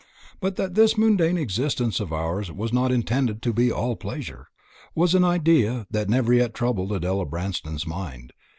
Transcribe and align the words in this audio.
That 0.39 0.73
this 0.73 0.97
mundane 0.97 1.37
existence 1.37 1.99
of 1.99 2.11
ours 2.11 2.51
was 2.51 2.73
not 2.73 2.91
intended 2.91 3.43
to 3.43 3.53
be 3.53 3.71
all 3.71 3.95
pleasure, 3.95 4.47
was 4.95 5.13
an 5.13 5.23
idea 5.23 5.85
that 5.91 6.09
never 6.09 6.33
yet 6.33 6.55
troubled 6.55 6.91
Adela 6.91 7.27
Branston's 7.27 7.85
mind. 7.85 8.33